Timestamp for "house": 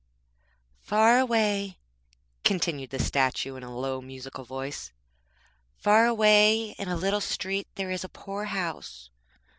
8.45-9.11